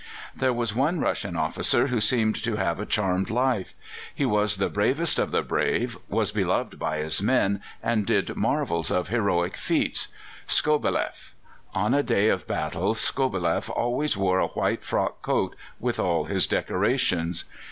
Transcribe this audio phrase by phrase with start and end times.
[0.35, 3.75] There was one Russian officer who seemed to have a charmed life.
[4.15, 8.89] He was the bravest of the brave, was beloved by his men, and did marvels
[8.89, 10.07] of heroic feats
[10.47, 11.35] Skobeleff.
[11.75, 16.47] On a day of battle Skobeleff always wore a white frock coat, with all his
[16.47, 17.45] decorations.